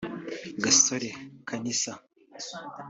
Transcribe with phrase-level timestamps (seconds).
[0.63, 1.09] Gasore
[1.47, 1.91] Kanisa